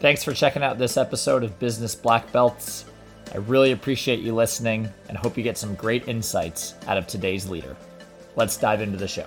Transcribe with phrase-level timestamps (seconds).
[0.00, 2.84] Thanks for checking out this episode of Business Black Belts.
[3.34, 7.50] I really appreciate you listening and hope you get some great insights out of today's
[7.50, 7.74] leader.
[8.36, 9.26] Let's dive into the show.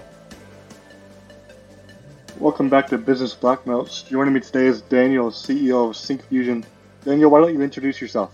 [2.39, 4.03] Welcome back to Business Black Belts.
[4.03, 6.63] Joining me today is Daniel, CEO of Syncfusion.
[7.03, 8.33] Daniel, why don't you introduce yourself?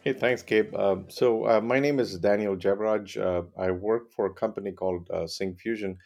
[0.00, 0.74] Hey, thanks, Gabe.
[0.74, 3.24] Um, so, uh, my name is Daniel Jebaraj.
[3.24, 5.96] Uh, I work for a company called uh, Syncfusion.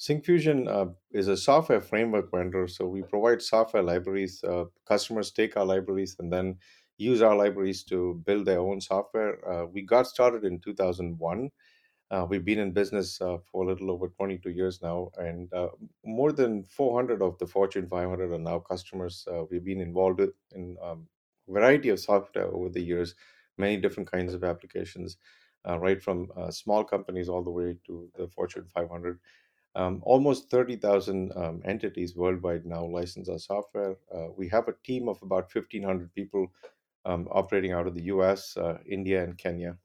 [0.00, 2.66] Syncfusion uh, is a software framework vendor.
[2.66, 4.42] So, we provide software libraries.
[4.42, 6.58] Uh, customers take our libraries and then
[6.96, 9.34] use our libraries to build their own software.
[9.46, 11.50] Uh, we got started in 2001.
[12.10, 15.68] Uh, we've been in business uh, for a little over 22 years now, and uh,
[16.04, 19.28] more than 400 of the Fortune 500 are now customers.
[19.30, 20.20] Uh, we've been involved
[20.52, 21.06] in um,
[21.48, 23.14] a variety of software over the years
[23.58, 25.18] many different kinds of applications,
[25.68, 29.20] uh, right from uh, small companies all the way to the Fortune 500.
[29.76, 33.96] Um, almost 30,000 um, entities worldwide now license our software.
[34.12, 36.52] Uh, we have a team of about 1,500 people
[37.04, 39.76] um, operating out of the US, uh, India, and Kenya.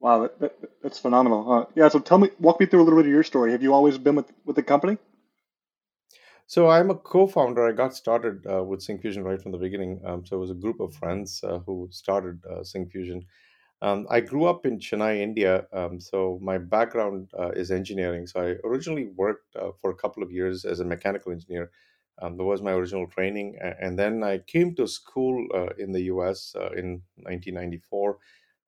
[0.00, 1.70] Wow, that, that, that's phenomenal.
[1.76, 3.52] yeah, so tell me, walk me through a little bit of your story.
[3.52, 4.98] Have you always been with, with the company?
[6.48, 7.66] So I'm a co-founder.
[7.66, 10.00] I got started uh, with Syncfusion right from the beginning.
[10.04, 13.24] Um, so it was a group of friends uh, who started uh, Syncfusion.
[13.82, 15.66] Um, I grew up in Chennai, India.
[15.72, 18.26] Um, so my background uh, is engineering.
[18.26, 21.70] So I originally worked uh, for a couple of years as a mechanical engineer.
[22.20, 26.02] Um, that was my original training, and then I came to school uh, in the
[26.02, 26.54] U.S.
[26.76, 28.18] in 1994.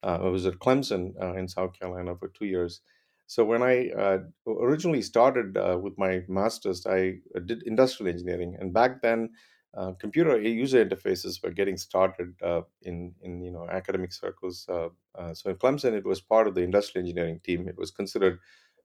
[0.03, 2.81] I was at Clemson in South Carolina for two years.
[3.27, 8.56] So when I uh, originally started uh, with my master's, I uh, did industrial engineering,
[8.59, 9.31] and back then,
[9.77, 14.66] uh, computer user interfaces were getting started uh, in in you know academic circles.
[14.69, 14.89] Uh,
[15.33, 17.69] so in Clemson, it was part of the industrial engineering team.
[17.69, 18.39] It was considered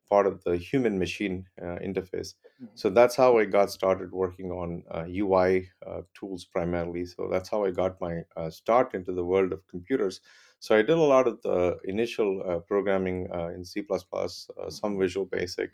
[0.09, 2.33] part of the human machine interface.
[2.33, 2.65] Mm-hmm.
[2.73, 5.69] So that's how I got started working on UI
[6.15, 7.05] tools primarily.
[7.05, 10.21] So that's how I got my start into the world of computers.
[10.59, 14.27] So I did a lot of the initial uh, programming uh, in C++, uh,
[14.69, 15.71] some Visual Basic,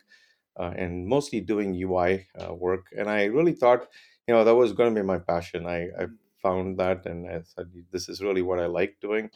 [0.60, 2.86] uh, and mostly doing UI uh, work.
[2.96, 3.88] And I really thought,
[4.28, 5.66] you know, that was going to be my passion.
[5.68, 6.08] I, I
[6.42, 9.30] found that, and I said, this is really what I like doing.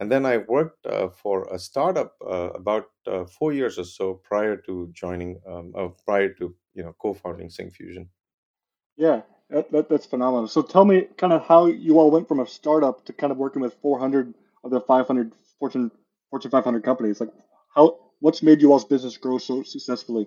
[0.00, 2.86] And then I worked uh, for a startup about
[3.38, 5.72] four years or so prior to joining, um,
[6.04, 8.08] prior to you know co-founding Syncfusion.
[8.96, 10.48] Yeah, that, that, that's phenomenal.
[10.48, 13.38] So tell me kind of how you all went from a startup to kind of
[13.38, 14.34] working with 400
[14.64, 15.90] of the 500 Fortune
[16.30, 17.20] Fortune 500 companies.
[17.20, 17.30] Like,
[17.74, 20.26] how what's made you all's business grow so successfully?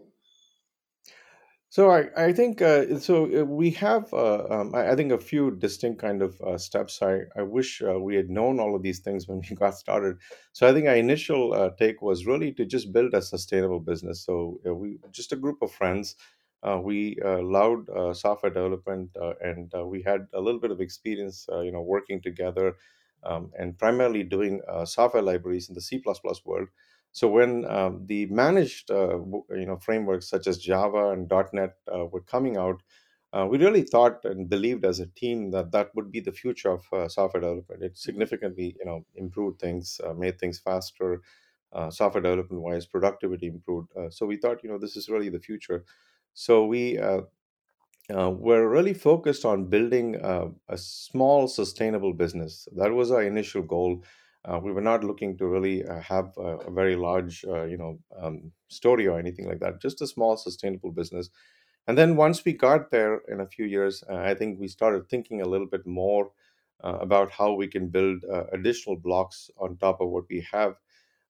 [1.69, 5.51] So I, I think uh, so uh, we have uh, um, I, think a few
[5.51, 7.01] distinct kind of uh, steps.
[7.01, 10.17] I, I wish uh, we had known all of these things when we got started.
[10.53, 14.23] So I think our initial uh, take was really to just build a sustainable business.
[14.23, 16.15] So we just a group of friends.
[16.83, 19.09] we loved software development
[19.41, 22.75] and we had a little bit of experience, you know, working together
[23.23, 26.01] um, and primarily doing uh, software libraries in the C++
[26.45, 26.69] world.
[27.19, 29.17] So when um, the managed uh,
[29.61, 32.81] you know frameworks such as Java and .NET uh, were coming out,
[33.33, 36.71] uh, we really thought and believed as a team that that would be the future
[36.71, 37.83] of uh, software development.
[37.83, 41.21] It significantly you know improved things, uh, made things faster,
[41.89, 43.91] software development wise, productivity improved.
[44.09, 45.79] so we thought you know this is really the future.
[46.33, 46.81] So we
[48.09, 53.61] uh, we're really focused on building uh, a small sustainable business that was our initial
[53.61, 54.03] goal
[54.47, 57.77] uh, we were not looking to really uh, have a, a, very large uh, you
[57.77, 61.29] know um, story or anything like that just a small sustainable business.
[61.87, 65.07] And then once we got there in a few years uh, i think we started
[65.07, 66.31] thinking a little bit more
[66.83, 70.75] about how we can build additional blocks on top of what we have.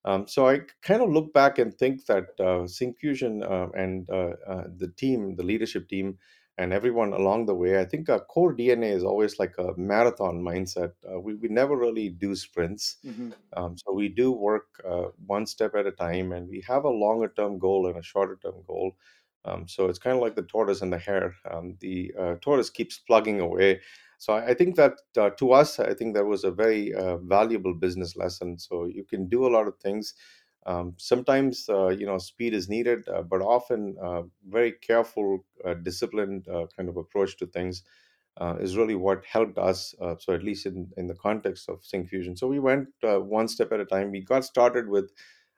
[0.08, 4.64] Um, so I kind of look back and think that uh, Syncfusion uh, and uh,
[4.78, 6.18] the team, the leadership team,
[6.58, 7.80] and everyone along the way.
[7.80, 10.94] I think our core DNA is always like a marathon mindset.
[11.10, 12.98] Uh, we, we never really do sprints.
[13.06, 13.32] Mm-hmm.
[13.56, 16.90] Um, so we do work uh, one step at a time and we have a
[16.90, 18.98] longer term goal and a shorter term goal.
[19.46, 21.36] Um, so it's kind of like the tortoise and the hare.
[21.50, 23.82] Um, the uh, tortoise keeps plugging away.
[24.18, 27.18] So I, I think that uh, to us, I think that was a very uh,
[27.18, 28.58] valuable business lesson.
[28.58, 30.16] So you can do a lot of things
[30.68, 35.74] um, sometimes, uh, you know, speed is needed, uh, but often uh, very careful, uh,
[35.76, 37.84] disciplined uh, kind of approach to things
[38.40, 39.96] uh, is really what helped us.
[40.20, 42.38] so at least in, in the context of Syncfusion.
[42.38, 44.12] So we went one step at a time.
[44.12, 45.12] We got started with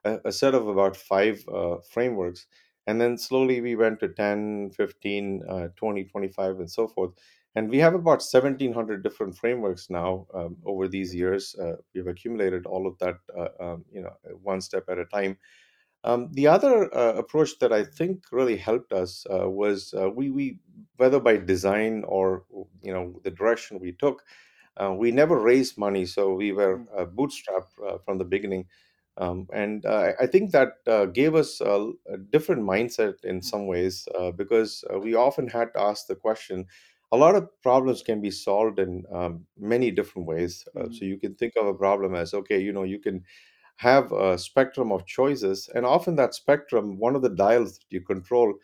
[0.05, 1.43] a, a set of about five
[1.91, 2.45] frameworks.
[2.87, 7.11] And then slowly we went to 10, 15, 20, 25, and so forth
[7.55, 12.65] and we have about 1700 different frameworks now um, over these years uh, we've accumulated
[12.65, 14.13] all of that uh, um, you know
[14.43, 15.37] one step at a time
[16.03, 20.29] Um, the other uh, approach that I think really helped us uh, was uh, we
[20.29, 20.59] we
[20.97, 22.45] whether by design or
[22.81, 24.23] you know the direction we took,
[24.77, 26.87] uh, we never raised money, so we were Mhm.
[26.95, 28.67] uh, bootstrapped uh, from the beginning,
[29.17, 33.67] um, and uh, I think that uh, gave us a, a different mindset in some
[33.67, 36.65] ways uh, because uh, we often had to ask the question.
[37.11, 40.67] A lot of problems can be solved in um, many different ways.
[40.79, 40.91] Uh, Mhm.
[40.91, 43.23] so you can think of a problem as okay, you know, you can
[43.79, 45.69] have a spectrum of choices.
[45.75, 48.55] And often that spectrum, one of the dials that you control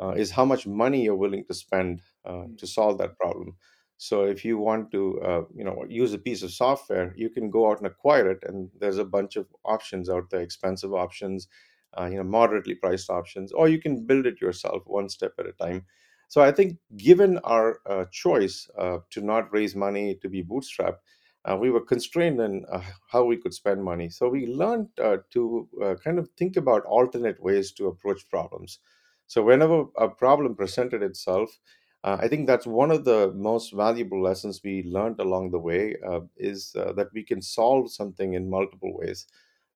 [0.00, 2.58] uh, is how much money you're willing to spend uh, Mhm.
[2.58, 3.56] to solve that problem.
[3.98, 7.50] So if you want to, uh, you know, use a piece of software, you can
[7.50, 11.48] go out and acquire it, and there's a bunch of options out there, expensive options,
[11.98, 15.46] uh, you know, moderately priced options, or you can build it yourself, one step at
[15.46, 15.84] a time.
[16.28, 21.00] So I think, given our uh, choice uh, to not raise money to be bootstrapped,
[21.44, 24.08] uh, we were constrained in uh, how we could spend money.
[24.10, 28.78] So we learned uh, to uh, kind of think about alternate ways to approach problems.
[29.26, 31.58] So whenever a problem presented itself,
[32.02, 35.96] uh, I think that's one of the most valuable lessons we learned along the way
[36.06, 39.26] uh, is uh, that we can solve something in multiple ways.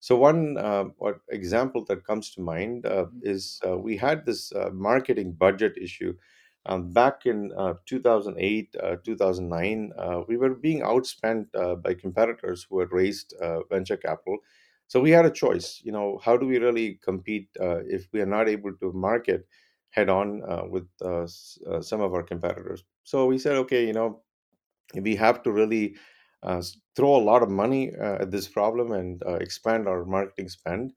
[0.01, 3.21] So one uh, what example that comes to mind uh, Mhm.
[3.23, 6.15] is uh, we had this uh, marketing budget issue
[6.67, 12.67] um, back in uh, 2008, uh, 2009, uh, we were being outspent uh, by competitors
[12.69, 14.39] who had raised uh, venture capital.
[14.87, 15.81] So we had a choice.
[15.85, 19.47] You know, how do we really compete uh, if we are not able to market
[19.91, 22.85] head on with s- some of our competitors?
[23.05, 24.23] So we said, okay, you know,
[24.95, 25.97] we have to really
[26.97, 30.93] throw a lot of money at this problem and expand our marketing spend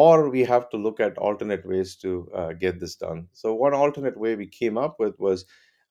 [0.00, 3.74] or we have to look at alternate ways to uh, get this done so one
[3.74, 5.44] alternate way we came up with was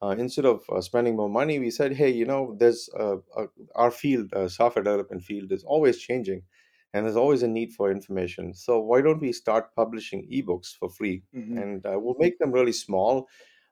[0.04, 2.90] uh, instead of uh, spending more money we said hey you know there's
[3.76, 6.44] our field uh, software development field is always changing
[6.94, 10.90] and there's always a need for information so why don't we start publishing ebooks for
[10.90, 11.62] free Mhm.
[11.62, 13.28] and uh, we'll make them really small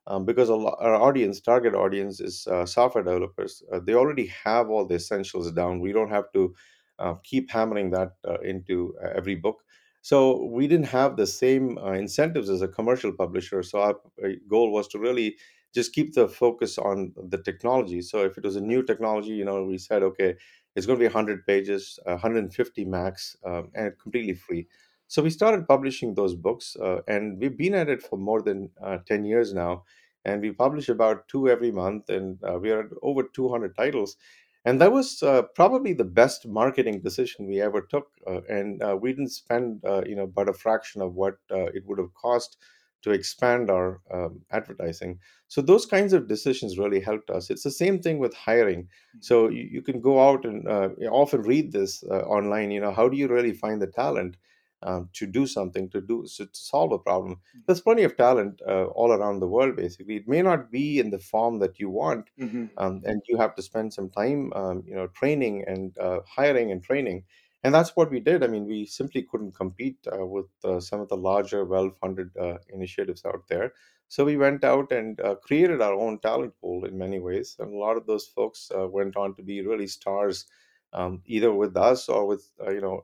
[0.07, 3.61] um, because our audience, target audience, is uh, software developers.
[3.71, 5.79] Uh, they already have all the essentials down.
[5.81, 6.55] We don't have to
[6.97, 9.63] uh, keep hammering that uh, into uh, every book.
[10.01, 13.61] So we didn't have the same uh, incentives as a commercial publisher.
[13.63, 15.37] So our uh, goal was to really
[15.73, 18.01] just keep the focus on the technology.
[18.01, 20.35] So if it was a new technology, you know, we said, okay,
[20.75, 24.67] it's going to be 100 pages, uh, 150 max, um, and completely free.
[25.07, 28.69] So we started publishing those books, uh, and we've been at it for more than
[28.81, 29.83] uh, 10 years now
[30.25, 34.17] and we publish about two every month and we are over 200 titles
[34.65, 38.95] and that was uh, probably the best marketing decision we ever took uh, and uh,
[38.99, 42.13] we didn't spend uh, you know but a fraction of what uh, it would have
[42.13, 42.57] cost
[43.01, 45.17] to expand our um, advertising.
[45.47, 47.49] So those kinds of decisions really helped us.
[47.49, 48.89] It's the same thing with hiring.
[49.21, 52.91] So you, you can go out and uh, often read this uh, online you know
[52.91, 54.35] how do you really find the talent
[54.83, 57.41] um, to do something to do to solve a problem.
[57.65, 60.15] There's plenty of talent uh, all around the world basically.
[60.17, 62.69] It may not be in the form that you want Mhm.
[62.77, 66.71] um, and you have to spend some time um, you know training and uh, hiring
[66.71, 67.25] and training.
[67.63, 68.43] And that's what we did.
[68.43, 72.57] I mean we simply couldn't compete uh, with uh, some of the larger well-funded uh,
[72.69, 73.73] initiatives out there.
[74.07, 77.55] So we went out and uh, created our own talent pool in many ways.
[77.59, 80.45] And a lot of those folks uh, went on to be really stars
[80.93, 83.03] um, either with us or with uh, you know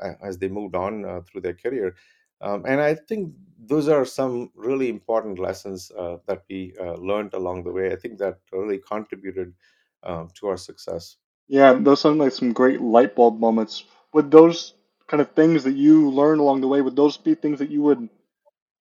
[0.00, 1.94] uh, as they moved on uh, through their career
[2.40, 7.32] um, and I think those are some really important lessons uh, that we uh, learned
[7.34, 7.92] along the way.
[7.92, 9.54] I think that really contributed
[10.02, 11.16] um, to our success.
[11.48, 13.84] Yeah, those sound like some great light bulb moments.
[14.12, 14.74] Would those
[15.06, 17.82] kind of things that you learned along the way, would those be things that you
[17.82, 18.08] would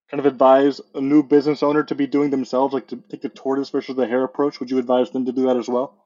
[0.10, 3.30] kind of advise a new business owner to be doing themselves, like to take the
[3.30, 4.60] tortoise versus the hare approach?
[4.60, 6.03] Would you advise them to do that as well?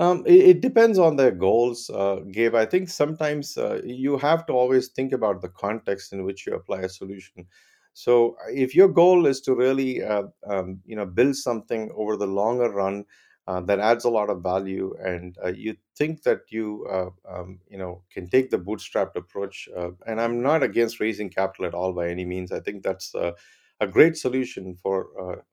[0.00, 2.54] Um, it, it depends on their goals, uh, Gabe.
[2.54, 6.54] I think sometimes uh, you have to always think about the context in which you
[6.54, 7.46] apply a solution.
[7.92, 12.16] So, uh, if your goal is to really, uh, um, you know, build something over
[12.16, 13.04] the longer run
[13.46, 17.60] uh, that adds a lot of value, and uh, you think that you, uh, um,
[17.68, 21.74] you know, can take the bootstrapped approach, uh, and I'm not against raising capital at
[21.74, 22.50] all by any means.
[22.50, 23.32] I think that's uh,
[23.80, 25.08] a great solution for,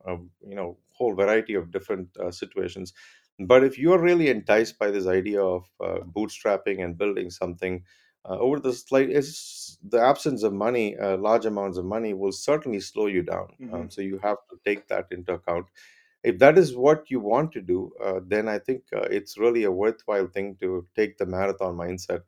[0.07, 2.93] uh, um, you know, whole variety of different uh, situations
[3.47, 7.83] but if you're really enticed by this idea of uh, bootstrapping and building something
[8.29, 12.31] uh, over the slight, is the absence of money, uh, large amounts of money, will
[12.31, 13.47] certainly slow you down.
[13.59, 15.65] hmm Um, so you have to take that into account.
[16.23, 19.63] If that is what you want to do, uh, then I think uh, it's really
[19.63, 22.21] a worthwhile thing to take the marathon mindset.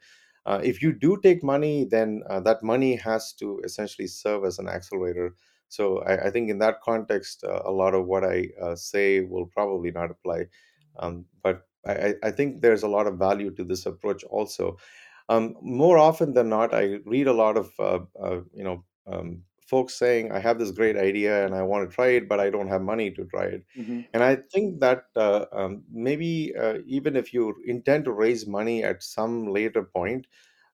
[0.46, 4.60] Uh, if you do take money, then uh, that money has to essentially serve as
[4.60, 5.36] an accelerator.
[5.70, 9.22] So I, I think in that context, uh, a lot of what I uh, say
[9.22, 10.48] will probably not apply
[10.98, 14.78] um, but I, I think there's a lot of value to this approach also.
[15.30, 19.44] um, more often than not, I read a lot of uh, uh, you know um,
[19.62, 22.50] folks saying, "I have this great idea and I want to try it, but I
[22.50, 26.80] don't have money to try it." hmm And I think that uh, um, maybe uh,
[26.86, 30.28] even if you intend to raise money at some later point,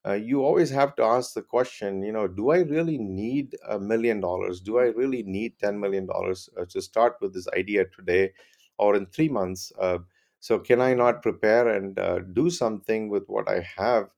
[0.06, 3.78] uh, you always have to ask the question, you know, do I really need a
[3.78, 4.60] million dollars?
[4.60, 6.08] Do I really need $10 million
[6.56, 8.32] uh, to start with this idea today
[8.80, 9.72] or in three months?
[9.78, 9.98] Uh,
[10.40, 14.08] so, can I not prepare and uh, do something with what I have?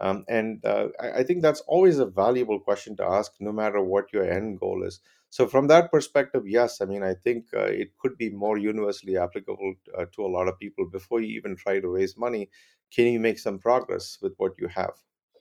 [0.00, 3.82] Um, and uh, I, I think that's always a valuable question to ask, no matter
[3.82, 5.00] what your end goal is.
[5.30, 9.16] So, from that perspective, yes, I mean, I think uh, it could be more universally
[9.16, 10.86] applicable uh, to a lot of people.
[10.86, 12.50] Before you even try to raise money,
[12.92, 14.94] can you make some progress with what you have?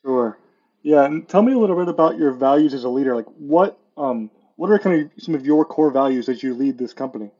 [0.06, 0.38] Sure.
[0.84, 3.16] Yeah, and tell me a little bit about your values as a leader.
[3.16, 6.78] Like, what um, what are kind of some of your core values as you lead
[6.78, 7.32] this company?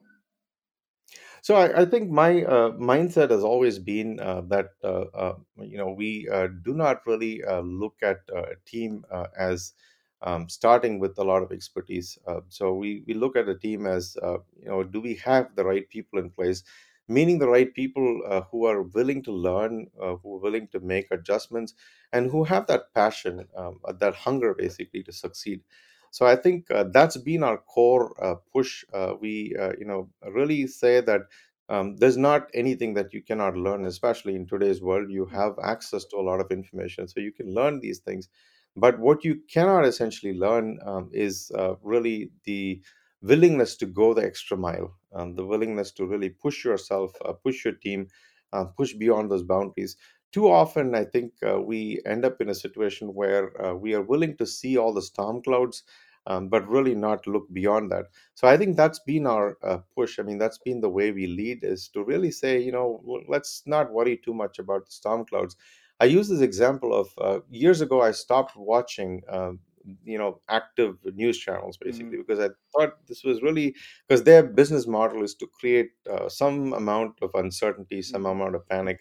[1.50, 5.78] So I, I think my uh, mindset has always been uh, that uh, uh, you
[5.78, 9.74] know we uh, do not really uh, look at uh, a team uh, as
[10.22, 12.20] um, starting with a lot of expertise.
[12.28, 15.56] Uh, so we we look at a team as uh, you know do we have
[15.56, 16.64] the right people in place,
[17.08, 20.80] meaning the right people uh, who are willing to learn, uh, who are willing to
[20.80, 21.74] make adjustments,
[22.14, 25.64] and who have that passion, um, that hunger basically to succeed.
[26.12, 28.84] So I think uh, that's been our core uh, push.
[28.94, 31.22] Uh, we uh, you know really say that
[31.70, 35.10] um, there's not anything that you cannot learn, especially in today's world.
[35.12, 38.28] You have access to a lot of information, so you can learn these things.
[38.76, 42.82] But what you cannot essentially learn um, is uh, really the
[43.22, 47.66] willingness to go the extra mile, um, the willingness to really push yourself, uh, push
[47.66, 48.08] your team,
[48.54, 49.98] uh, push beyond those boundaries.
[50.32, 54.02] Too often, I think uh, we end up in a situation where uh, we are
[54.04, 55.84] willing to see all the storm clouds,
[56.28, 58.06] um, but really not look beyond that.
[58.36, 60.20] So I think that's been our uh, push.
[60.20, 63.64] I mean, that's been the way we lead is to really say, you know, let's
[63.66, 65.56] not worry too much about the storm clouds.
[66.00, 68.02] I use this example of uh, years ago.
[68.02, 69.60] I stopped watching, um,
[70.04, 73.76] you know, active news channels basically because I thought this was really
[74.08, 78.56] because their business model is to create uh, some amount of uncertainty, some hmm amount
[78.56, 79.00] of panic,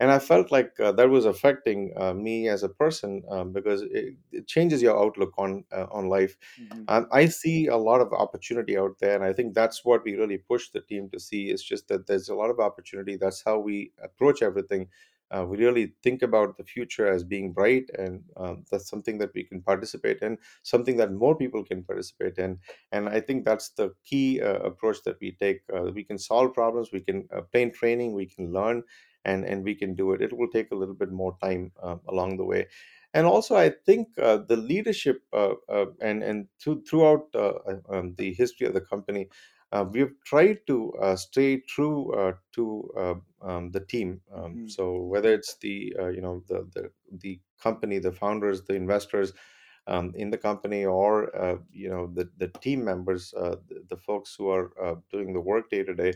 [0.00, 3.82] and I felt like uh, that was affecting uh, me as a person um, because
[3.82, 8.00] it, it changes your outlook on uh, on life hmm um, I see a lot
[8.00, 11.18] of opportunity out there, and I think that's what we really push the team to
[11.20, 11.50] see.
[11.50, 13.16] it's just that there's a lot of opportunity.
[13.16, 14.88] That's how we approach everything.
[15.32, 19.34] Uh, we really think about the future as being bright, and um, that's something that
[19.34, 22.60] we can participate in, something that more people can participate in.
[22.92, 25.62] And I think that's the key uh, approach that we take.
[25.74, 28.84] Uh, we can solve problems, we can obtain training, we can learn,
[29.26, 30.22] and and we can do it.
[30.22, 32.68] It will take a little bit more time um, along the way.
[33.14, 37.80] And also i think uh, the leadership uh, uh, and and through, throughout uh, uh,
[37.88, 39.28] um, the history of the company
[39.72, 44.20] uh, we've tried to uh, stay true uh, to uh, um, the team.
[44.32, 48.62] Um, hmm so whether it's the uh, you know the, the the company the founders
[48.64, 49.32] the investors
[49.86, 53.96] um, in the company or uh, you know the, the team members uh, the, the
[53.96, 56.12] folks who are uh, doing the work day to day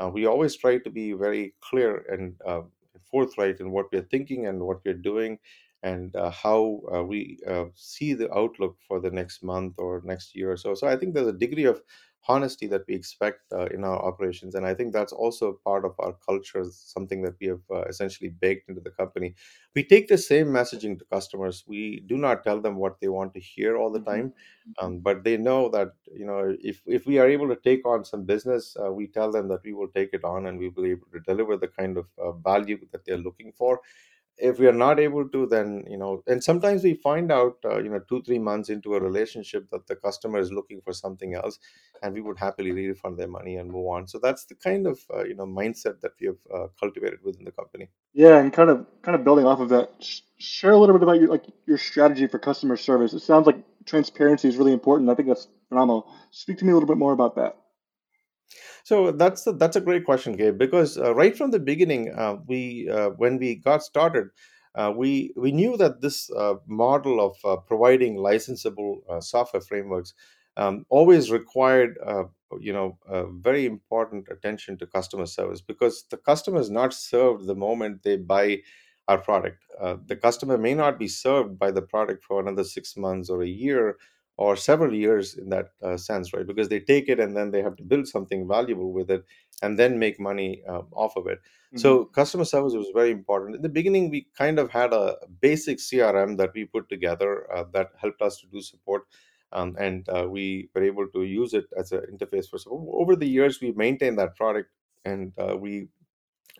[0.00, 2.62] uh, we always try to be very clear and uh,
[3.10, 5.38] forthright in what we're thinking and what we're doing
[5.82, 10.34] and uh, how uh, we uh, see the outlook for the next month or next
[10.34, 10.74] year or so.
[10.74, 11.82] So I think there's a degree of
[12.28, 15.94] honesty that we expect uh, in our operations, and I think that's also part of
[15.98, 19.34] our culture, something that we have uh, essentially baked into the company.
[19.74, 21.64] We take the same messaging to customers.
[21.66, 24.32] We do not tell them what they want to hear all the hmm time,
[24.80, 28.04] um, but they know that you know if if we are able to take on
[28.04, 30.82] some business, uh, we tell them that we will take it on and we will
[30.84, 33.80] be able to deliver the kind of uh, value that they're looking for
[34.42, 37.78] if we are not able to then you know and sometimes we find out uh,
[37.82, 41.34] you know two three months into a relationship that the customer is looking for something
[41.34, 41.58] else
[42.02, 45.00] and we would happily refund their money and move on so that's the kind of
[45.14, 48.70] uh, you know mindset that we have uh, cultivated within the company Yeah, and kind
[48.70, 51.44] of kind of building off of that, sh- share a little bit about your like
[51.66, 53.14] your strategy for customer service.
[53.14, 55.10] It sounds like transparency is really important.
[55.10, 56.10] I think that's phenomenal.
[56.30, 57.56] Speak to me a little bit more about that.
[58.84, 60.58] So that's a, that's a great question, Gabe.
[60.58, 64.28] Because uh, right from the beginning, uh, we uh, when we got started,
[64.74, 70.14] uh, we we knew that this uh, model of uh, providing licensable uh, software frameworks
[70.56, 72.24] um, always required, uh,
[72.60, 72.98] you know,
[73.42, 78.16] very important attention to customer service because the customer is not served the moment they
[78.16, 78.58] buy
[79.08, 79.64] our product.
[79.80, 83.42] Uh, the customer may not be served by the product for another six months or
[83.42, 83.96] a year
[84.36, 86.46] or several years in that uh, sense, right?
[86.46, 89.24] Because they take it and then they have to build something valuable with it
[89.62, 91.40] and then make money uh, off of it.
[91.72, 93.56] hmm So customer service was very important.
[93.56, 97.64] In the beginning, we kind of had a basic CRM that we put together uh,
[97.72, 99.02] that helped us to do support.
[99.52, 102.82] Um, and uh, we were able to use it as an interface for support.
[102.90, 104.70] Over the years, we maintained that product
[105.04, 105.88] and uh, we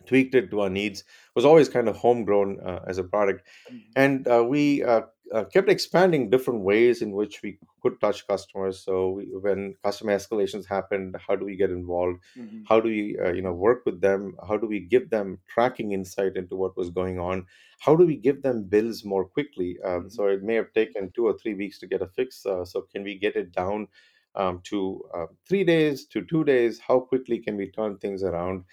[0.05, 1.01] tweaked it to our needs.
[1.01, 1.05] It
[1.35, 3.95] was always kind of homegrown uh, as a product, Mhm.
[3.95, 5.01] and uh, we uh,
[5.33, 8.79] uh, kept expanding different ways in which we could touch customers.
[8.83, 12.19] So we, when customer escalations happened, how do we get involved?
[12.35, 12.69] Mhm.
[12.69, 14.35] How do we uh, you know work with them?
[14.47, 17.45] How do we give them tracking insight into what was going on?
[17.79, 19.77] How do we give them bills more quickly?
[19.83, 20.09] Um, Mhm.
[20.09, 22.45] so it may have taken two or three weeks to get a fix.
[22.45, 23.87] Uh, so can we get it down?
[24.35, 28.63] Um, to uh, three days to two days how quickly can we turn things around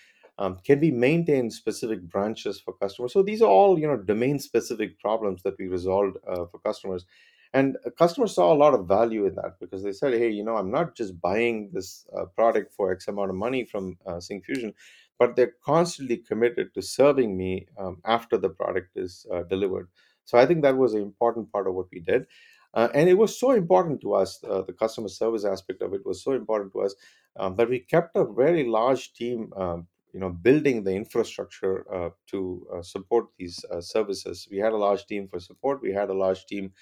[0.40, 3.12] um, can we maintain specific branches for customers?
[3.12, 7.04] So these are all you know domain specific problems that we resolved uh, for customers.
[7.52, 10.44] And uh, customers saw a lot of value in that because they said hey you
[10.44, 14.20] know i'm not just buying this uh, product for x amount of money from uh,
[14.28, 14.72] syncfusion
[15.18, 19.88] but they're constantly committed to serving me um, after the product is uh, delivered.
[20.24, 22.26] So i think that was an important part of what we did.
[22.72, 26.06] Uh, and it was so important to us uh, the customer service aspect of it
[26.06, 26.94] was so important to us
[27.38, 32.10] um, that we kept a very large team um, you know building the infrastructure uh,
[32.28, 34.48] to uh, support these uh, services.
[34.50, 35.82] We had a large team for support.
[35.82, 36.72] We had a large team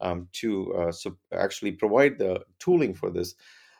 [0.00, 3.34] um, to uh, sup- actually provide the tooling for this.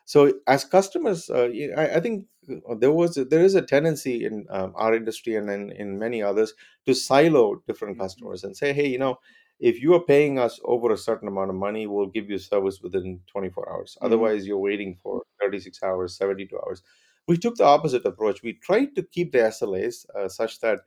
[0.04, 2.26] So as customers uh, I, I think
[2.68, 5.98] uh, there was a, there is a tendency in um, our industry and in, in
[5.98, 6.54] many others
[6.86, 7.98] to silo different Mhm.
[7.98, 9.16] customers and say hey you know
[9.60, 12.80] if you are paying us over a certain amount of money we'll give you service
[12.80, 13.98] within 24 hours.
[14.00, 14.08] Mhm.
[14.08, 16.82] otherwise you're waiting for 36 hours 72 hours
[17.28, 18.42] we took the opposite approach.
[18.42, 20.80] We tried to keep the SLAs uh, such that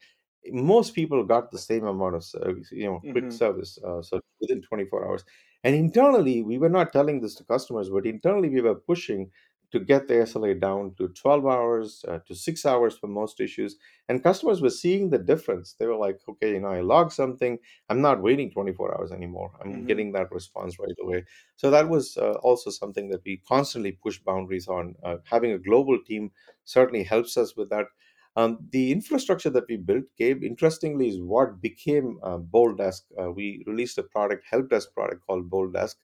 [0.48, 3.32] most people got the same amount of service, you know, quick Mhm.
[3.32, 5.24] service, uh, so within 24 hours.
[5.64, 9.32] And internally, we were not telling this to customers, but internally, we were pushing
[9.72, 13.78] to get the SLA down to 12 hours, uh, to six hours for most issues.
[14.10, 15.74] And customers were seeing the difference.
[15.74, 17.60] They were like, okay, you know, I log something,
[17.90, 19.52] I'm not waiting 24 hours anymore.
[19.64, 19.86] I'm Mhm.
[19.86, 21.26] getting that response right away.
[21.56, 24.96] So that was uh, also something that we constantly push boundaries on.
[25.04, 26.32] Uh, having a global team
[26.66, 27.88] certainly helps us with that.
[28.36, 33.02] Um, the infrastructure that we built, Gabe, interestingly, is what became uh, BoldDesk.
[33.22, 35.96] Uh, we released a product, help desk product called BoldDesk.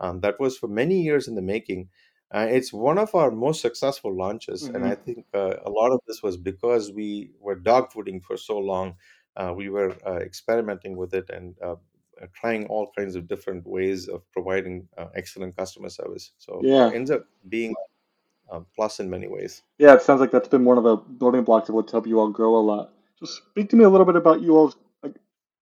[0.00, 1.88] Um, that was for many years in the making.
[2.32, 5.04] Uh, it's one of our most successful launches, and I Mhm.
[5.04, 8.96] think uh, a lot of this was because we were dogfooding for so long.
[9.36, 11.76] Uh, we were uh, experimenting with it and uh,
[12.20, 16.32] uh, trying all kinds of different ways of providing uh, excellent customer service.
[16.38, 16.90] So Yeah.
[16.92, 17.74] ends up being
[18.50, 19.62] a plus in many ways.
[19.78, 22.20] Yeah, it sounds like that's been one of the building blocks of what's helped you
[22.20, 22.92] all grow a lot.
[23.16, 25.14] So speak to me a little bit about you all's like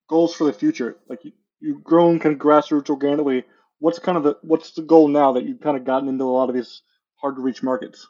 [0.08, 0.96] goals for the future.
[1.08, 3.44] Like you, you've grown kind of grassroots organically.
[3.80, 6.26] What's kind of the what's the goal now that you've kind of gotten into a
[6.26, 6.82] lot of these
[7.16, 8.06] hard to reach markets?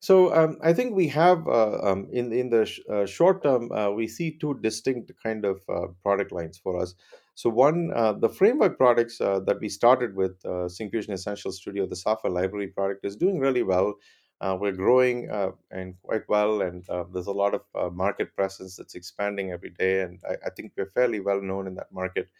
[0.00, 3.72] So um, I think we have uh, um, in in the sh- uh, short term
[3.72, 6.94] uh, we see two distinct kind of uh, product lines for us.
[7.34, 11.96] So one, uh, the framework products uh, that we started with Syncfusion Essential Studio, the
[11.96, 13.94] software library product, is doing really well.
[14.40, 15.28] We're growing
[15.70, 20.18] and quite well, and there's a lot of market presence that's expanding every day, and
[20.26, 22.30] I, I think we're fairly well known in that market.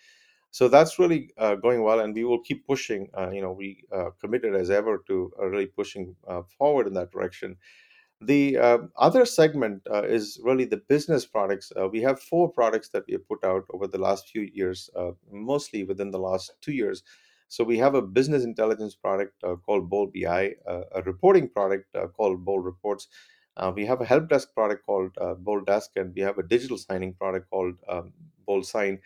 [0.50, 3.08] So that's really uh, going well, and we will keep pushing.
[3.16, 6.16] Uh, you know, we uh, committed as ever to really pushing
[6.58, 7.56] forward in that direction
[8.20, 11.70] the uh, other segment uh, is really the business products.
[11.78, 14.88] Uh, we have four products that we have put out over the last few years,
[15.30, 17.02] mostly within the last two years.
[17.48, 22.64] So we have a business intelligence product called Bold BI, a reporting product called Bold
[22.64, 23.08] Reports.
[23.74, 27.14] We have a help desk product called Bold Desk, and we have a digital signing
[27.14, 28.12] product called um,
[28.46, 28.98] Bold Sign.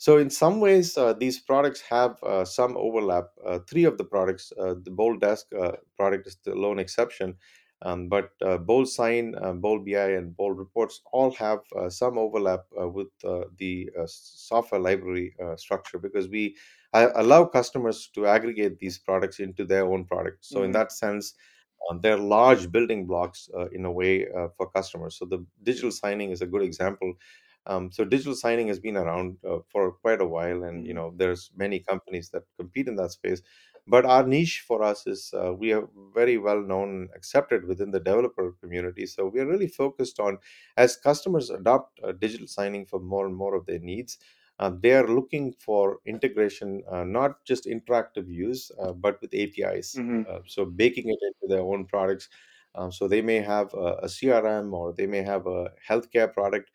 [0.00, 3.26] So in some ways, uh, these products have uh, some overlap.
[3.46, 7.36] Uh, three of the products, uh, the Bold Desk uh, product is the lone exception,
[7.82, 12.16] um, but uh, Bold Sign, uh, Bold BI, and Bold Reports all have uh, some
[12.16, 16.56] overlap uh, with uh, the uh, software library uh, structure because we
[16.94, 20.44] I allow customers to aggregate these products into their own product.
[20.46, 21.34] So in hmm that sense,
[21.90, 25.16] um, they're large building blocks uh, in a way uh, for customers.
[25.18, 27.14] So the digital signing is a good example
[27.66, 30.94] um, so digital signing has been around uh, for quite a while, and you hmm
[30.94, 33.42] know there's many companies that compete in that space.
[33.86, 37.90] But our niche for us is uh, we are very well known, and accepted within
[37.90, 39.06] the developer community.
[39.06, 40.38] So we are really focused on
[40.76, 44.18] as customers adopt uh, digital signing for more and more of their needs.
[44.58, 49.88] Uh, they are looking for integration, uh, not just interactive use, uh, but with APIs.
[49.94, 52.28] hmm Uh, so baking it into their own products.
[52.74, 56.70] Um, so they may have a, a CRM or they may have a healthcare product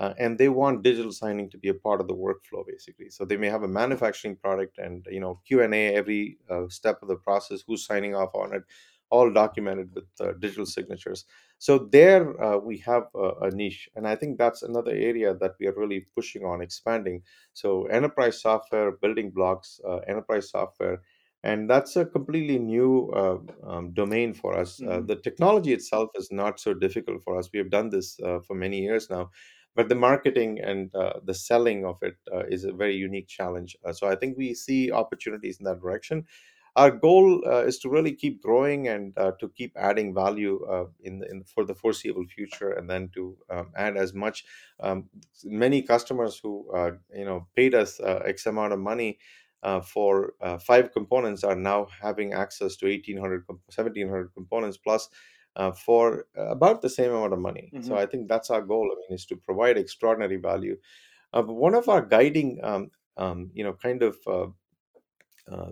[0.00, 3.10] uh, and they want digital signing to be a part of the workflow basically.
[3.10, 7.08] So they may have a manufacturing product and you know q&a every uh, step of
[7.08, 8.64] the process who's signing off on it
[9.10, 11.24] all documented with uh, digital signatures.
[11.58, 15.52] So there uh, we have a, a niche and i think that's another area that
[15.60, 17.22] we are really pushing on expanding.
[17.52, 21.02] So enterprise software building blocks uh, enterprise software
[21.42, 24.82] and that's a completely new uh, um, domain for us.
[24.86, 27.48] Uh, hmm the technology itself is not so difficult for us.
[27.52, 29.30] We have done this uh, for many years now,
[29.76, 33.76] but the marketing and uh, the selling of it uh, is a very unique challenge.
[33.84, 36.26] Uh, so I think we see opportunities in that direction.
[36.76, 40.84] Our goal uh, is to really keep growing and uh, to keep adding value uh,
[41.02, 44.44] in, in for the foreseeable future, and then to um, add as much.
[44.78, 45.08] Um,
[45.44, 46.66] many customers who
[47.12, 49.18] you know paid us X amount of money
[49.84, 55.08] for five components are now having access to 1800 1700 components plus
[55.56, 57.74] uh, for about the same amount of money.
[57.80, 58.90] So hmm i think that's our goal.
[58.92, 60.76] I mean is to provide extraordinary value.
[61.32, 64.48] Uh, one of our guiding um, um, you know kind of uh,
[65.50, 65.70] uh,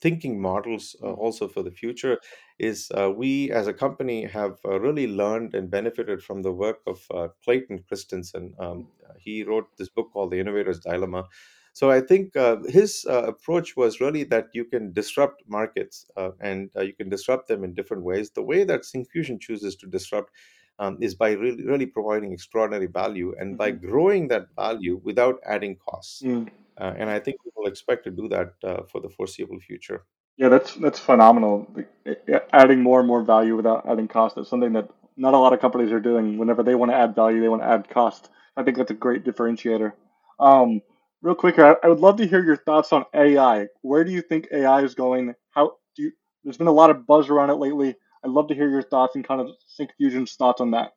[0.00, 2.18] thinking models uh, also for the future
[2.58, 6.78] is uh, we as a company have uh, really learned and benefited from the work
[6.86, 8.54] of uh, Clayton Christensen.
[8.58, 8.88] Um,
[9.18, 11.28] he wrote this book called The Innovator's Dilemma.
[11.72, 16.30] So I think uh, his uh, approach was really that you can disrupt markets uh,
[16.40, 18.30] and uh, you can disrupt them in different ways.
[18.30, 20.30] The way that Syncfusion chooses to disrupt
[20.78, 25.40] um, is by really, really providing extraordinary value and by hmm growing that value without
[25.44, 26.22] adding costs.
[26.22, 26.48] Mm.
[26.80, 30.04] Uh, and I think we will expect to do that uh, for the foreseeable future.
[30.36, 31.66] Yeah, that's that's phenomenal.
[31.74, 35.34] Like, i- i- Adding more and more value without adding cost is something that not
[35.34, 36.38] a lot of companies are doing.
[36.38, 38.30] Whenever they want to add value, they want to add cost.
[38.56, 39.92] I think that's a great differentiator.
[40.38, 40.80] Um,
[41.22, 43.66] real quick, I, I would love to hear your thoughts on AI.
[43.82, 45.34] Where do you think AI is going?
[45.50, 46.12] How do you?
[46.44, 47.94] There's been a lot of buzz around it lately.
[48.24, 50.92] I'd love to hear your thoughts and kind of Syncfusion's thoughts on that.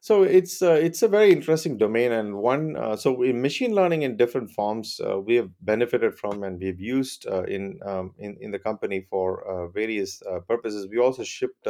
[0.00, 4.02] So it's uh, it's a very interesting domain, and one uh, so in machine learning
[4.02, 8.36] in different forms uh, we have benefited from and we've used uh, in um, in
[8.40, 10.86] in the company for uh, various uh, purposes.
[10.88, 11.66] We also shipped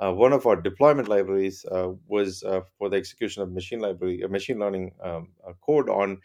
[0.00, 4.22] uh, one of our deployment libraries uh, was uh, for the execution of machine library
[4.22, 6.18] uh, machine learning um, uh, code on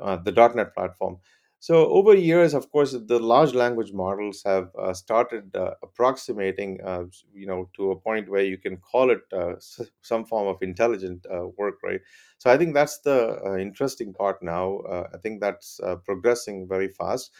[0.00, 1.18] uh, the .NET platform.
[1.62, 6.80] So over years, of course, the large language models have started approximating,
[7.34, 9.20] you know, to a point where you can call it
[10.00, 11.26] some form of intelligent
[11.58, 12.00] work, right?
[12.38, 14.80] So I think that's the interesting part now.
[15.12, 17.30] I think that's progressing very fast.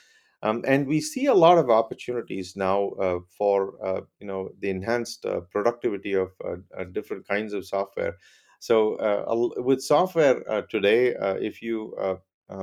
[0.42, 4.70] Um, and we see a lot of opportunities now uh, for uh, you know the
[4.70, 8.16] enhanced uh, productivity of uh, uh, different kinds of software.
[8.58, 11.94] So uh, al- with software uh, today, uh, if you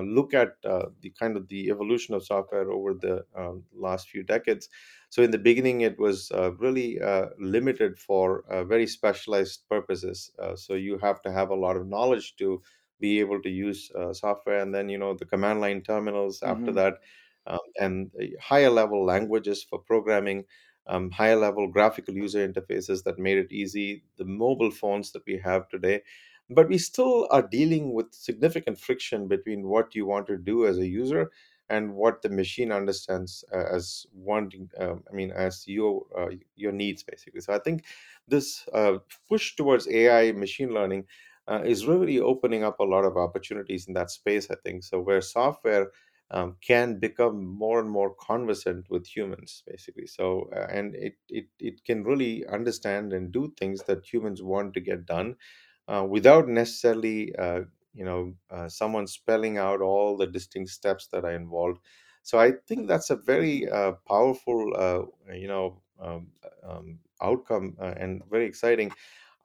[0.03, 4.21] look at uh, the kind of the evolution of software over the um, last few
[4.23, 4.67] decades.
[5.09, 10.29] So in the beginning, it was uh, really uh, limited for uh, very specialized purposes.
[10.37, 12.61] Uh, so you have to have a lot of knowledge to
[12.99, 16.71] be able to use uh, software, and then you know the command line terminals after
[16.71, 16.95] hmm that,
[17.47, 20.45] um, and higher level languages for programming.
[20.89, 25.37] Um, higher level graphical user interfaces that made it easy, the mobile phones that we
[25.39, 26.01] have today,
[26.49, 30.77] but we still are dealing with significant friction between what you want to do as
[30.77, 31.31] a user
[31.69, 36.71] and what the machine understands uh, as wanting um, i mean as your uh, your
[36.71, 37.83] needs basically so i think
[38.27, 41.05] this uh, push towards ai machine learning
[41.49, 45.01] uh, is really opening up a lot of opportunities in that space i think so
[45.01, 45.87] where software
[46.31, 50.07] um, can become more and more conversant with humans basically.
[50.07, 54.73] So uh, and it, it it can really understand and do things that humans want
[54.75, 55.35] to get done
[55.87, 57.61] uh, without necessarily uh,
[57.93, 61.79] you know uh, someone spelling out all the distinct steps that are involved.
[62.23, 66.27] So i think that's a very uh, powerful uh, you know um,
[66.63, 68.91] um, outcome uh, and very exciting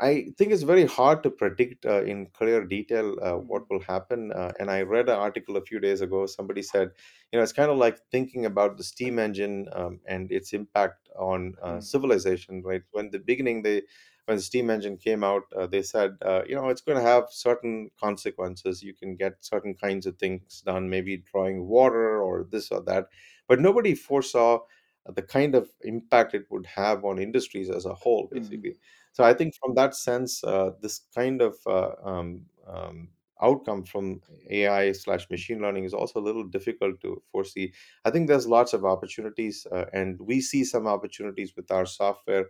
[0.01, 4.33] i think it's very hard to predict uh, in clear detail uh, what will happen
[4.33, 6.91] uh, and i read an article a few days ago somebody said
[7.33, 11.09] you know it's kind of like thinking about the steam engine um, and its impact
[11.19, 13.83] on uh, hmm civilization right when the beginning they
[14.27, 17.03] when the steam engine came out, uh, they said, uh, you know, it's going to
[17.03, 18.81] have certain consequences.
[18.81, 23.09] You can get certain kinds of things done, maybe drawing water or this or that.
[23.49, 24.61] But nobody foresaw
[25.07, 28.77] the kind of impact it would have on industries as a whole, hmm basically.
[29.13, 33.09] So I think from that sense, uh, this kind of uh, um, um,
[33.43, 34.21] outcome from
[34.51, 37.73] AI slash machine learning is also a little difficult to foresee.
[38.05, 42.49] I think there's lots of opportunities, uh, and we see some opportunities with our software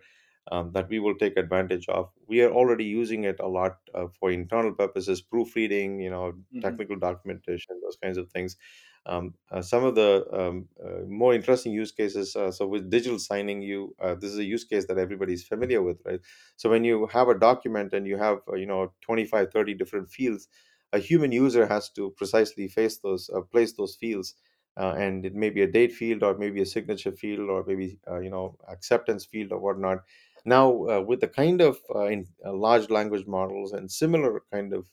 [0.51, 2.11] um, that we will take advantage of.
[2.27, 6.75] We are already using it a lot uh, for internal purposes, proofreading, you know, hmm
[6.75, 8.57] technical documentation, those kinds of things.
[9.05, 12.37] Um, uh, some of the um, uh, more interesting use cases.
[12.37, 15.83] Uh, so with digital signing, you uh, this is a use case that everybody's familiar
[15.83, 16.21] with, right?
[16.57, 20.09] So when you have a document and you have uh, you know 25, 30 different
[20.11, 20.49] fields,
[20.93, 24.35] a human user has to precisely face those, uh, place those fields
[24.77, 28.31] and it may be a date field or maybe a signature field or maybe you
[28.31, 29.99] know acceptance field or whatnot
[30.45, 34.73] Now, uh, with the kind of uh, in, uh, large language models and similar kind
[34.73, 34.87] of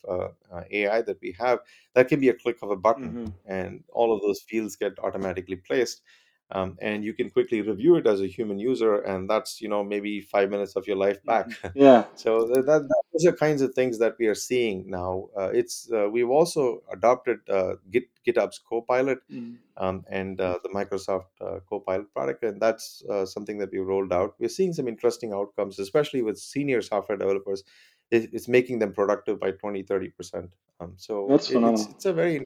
[0.71, 1.59] AI that we have,
[1.95, 4.99] that can be a click of a button, hmm and all of those fields get
[4.99, 6.01] automatically placed.
[6.51, 9.83] Um, and you can quickly review it as a human user, and that's you know
[9.83, 11.45] maybe five minutes of your life back.
[11.45, 12.05] hmm Yeah.
[12.15, 15.29] So that, that those are kinds of things that we are seeing now.
[15.38, 20.69] Uh, it's uh, we've also adopted uh, Git GitHub's Copilot hmm um, and uh, the
[20.69, 24.35] Microsoft uh, Copilot product, and that's uh, something that we rolled out.
[24.39, 27.63] We're seeing some interesting outcomes, especially with senior software developers.
[28.12, 30.53] It, it's making them productive by 20 30 percent.
[30.81, 31.91] Um, so That's it, it's phenomenal.
[31.95, 32.45] it's a very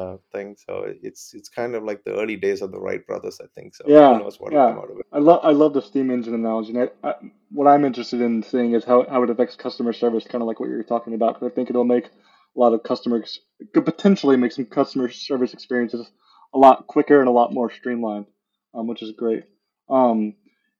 [0.00, 0.56] uh, thing.
[0.66, 3.74] So it's it's kind of like the early days of the Wright brothers, I think.
[3.74, 4.18] So who Yeah.
[4.18, 4.68] knows what Yeah.
[4.68, 5.06] come out of it.
[5.12, 6.76] I love I love the steam engine analogy.
[6.76, 7.14] And I, I,
[7.50, 10.60] what I'm interested in seeing is how, how it affects customer service, kind of like
[10.60, 11.34] what you're talking about.
[11.34, 13.40] Because I think it'll make a lot of customers
[13.74, 16.10] could potentially make some customer service experiences
[16.54, 18.26] a lot quicker and a lot more streamlined,
[18.74, 19.44] um, which is great.
[19.88, 20.34] Um,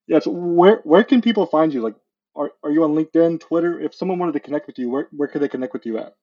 [0.09, 0.21] yeah.
[0.21, 1.83] So where where can people find you?
[1.83, 1.95] Like,
[2.35, 3.81] are are you on LinkedIn, Twitter?
[3.81, 6.15] If someone wanted to connect with you, where where could they connect with you at?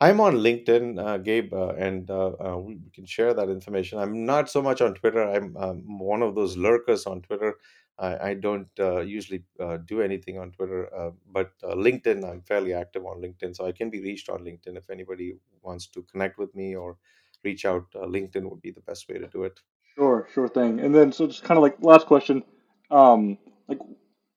[0.00, 3.98] I'm on LinkedIn, uh, Gabe, uh, and uh, uh, we can share that information.
[3.98, 5.22] I'm not so much on Twitter.
[5.22, 7.54] I'm um, one of those lurkers on Twitter.
[7.98, 12.42] I, I don't uh, usually uh, do anything on Twitter, uh, but uh, LinkedIn, I'm
[12.42, 16.02] fairly active on LinkedIn, so I can be reached on LinkedIn if anybody wants to
[16.02, 16.96] connect with me or
[17.44, 17.86] reach out.
[17.94, 19.60] Uh, LinkedIn would be the best way to do it.
[19.94, 20.80] Sure, sure thing.
[20.80, 22.42] And then, so just kind of like last question,
[22.90, 23.78] um, like,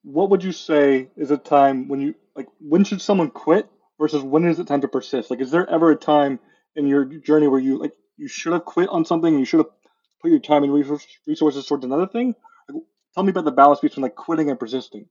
[0.03, 3.67] what would you say is a time when you like when should someone quit
[3.99, 5.29] versus when is it time to persist?
[5.29, 6.39] Like, is there ever a time
[6.75, 9.71] in your journey where you like you should have quit on something you should have
[10.21, 12.35] put your time and resources towards another thing?
[12.69, 15.07] Like, tell me about the balance between like quitting and persisting.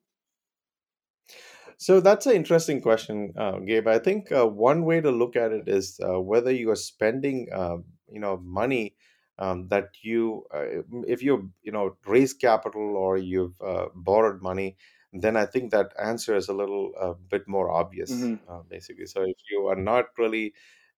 [1.79, 3.89] So that's an interesting question, uh, Gabe.
[3.89, 7.49] I think uh, one way to look at it is uh, whether you are spending,
[7.53, 8.95] uh, you know, money
[9.39, 14.77] um, that you, uh, if you, you know, raise capital or you've uh, borrowed money,
[15.23, 19.07] then I think that answer is a little uh, bit more obvious, hmm uh, basically.
[19.07, 20.55] So if you are not really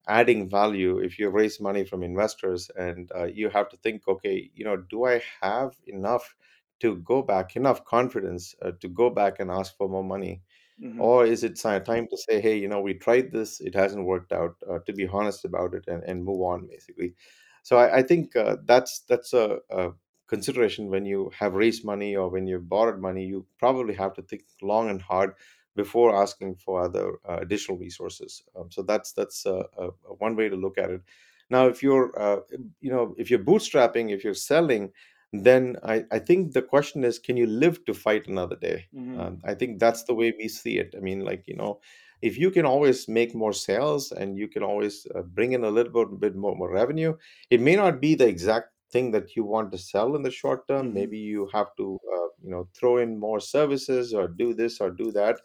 [0.08, 4.50] adding value, if you raise money from investors and uh, you have to think, okay,
[4.54, 6.34] you know, do I have enough
[6.80, 10.42] to go back, enough confidence uh, to go back and ask for more money?
[10.78, 14.06] hmm Or is it time to say, hey, you know, we tried this, it hasn't
[14.06, 17.14] worked out, uh, to be honest about it and, and move on, basically.
[17.62, 19.90] So I, I think uh, that's that's a, a
[20.26, 23.24] consideration when you have raised money or when you've borrowed money.
[23.24, 25.34] You probably have to think long and hard
[25.74, 28.42] before asking for other uh, additional resources.
[28.56, 31.02] Um, so that's that's uh, a one way to look at it.
[31.50, 32.40] Now, if you're uh,
[32.80, 34.92] you know if you're bootstrapping, if you're selling,
[35.32, 38.86] then I, I think the question is, can you live to fight another day?
[38.92, 40.94] hmm Um, I think that's the way we see it.
[40.96, 41.80] I mean, like, you know,
[42.22, 45.70] if you can always make more sales and you can always uh, bring in a
[45.70, 47.16] little bit, bit more, more revenue,
[47.50, 50.66] it may not be the exact thing that you want to sell in the short
[50.68, 50.88] term.
[50.88, 54.80] hmm Maybe you have to, uh, you know, throw in more services or do this
[54.80, 55.36] or do that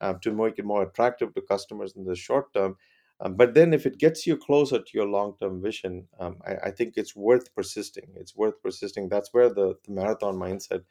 [0.00, 2.76] uh, to make it more attractive to customers in the short term.
[3.20, 6.70] Um, but then, if it gets you closer to your long-term vision, um, I, I
[6.72, 8.08] think it's worth persisting.
[8.16, 9.08] It's worth persisting.
[9.08, 10.82] That's where the, the marathon mindset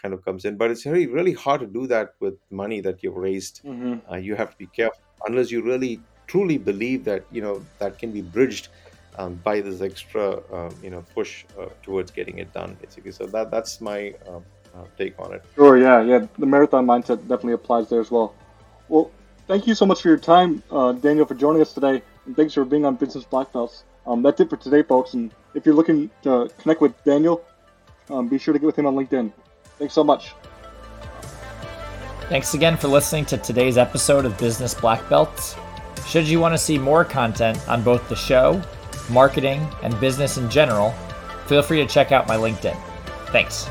[0.00, 0.56] kind of comes in.
[0.56, 3.62] But it's very, really hard to do that with money that you've raised.
[3.64, 7.64] hmm Uh, you have to be careful unless you really truly believe that you know
[7.78, 8.68] that can be bridged
[9.18, 12.76] um, by this extra um, you know push uh, towards getting it done.
[12.80, 14.40] Basically, so that that's my uh,
[14.74, 15.44] uh, take on it.
[15.54, 16.26] Sure, yeah, yeah.
[16.38, 18.34] The marathon mindset definitely applies there as well.
[18.88, 19.10] Well,
[19.46, 22.54] thank you so much for your time, uh, Daniel, for joining us today, and thanks
[22.54, 23.84] for being on Business Black Belts.
[24.06, 25.14] Um, that's it for today, folks.
[25.14, 27.44] And if you're looking to connect with Daniel,
[28.08, 29.32] um, be sure to get with him on LinkedIn.
[29.78, 30.32] Thanks so much.
[32.28, 35.56] Thanks again for listening to today's episode of Business Black Belts.
[36.06, 38.62] Should you want to see more content on both the show,
[39.10, 40.92] marketing, and business in general,
[41.46, 42.76] feel free to check out my LinkedIn.
[43.26, 43.68] Thanks.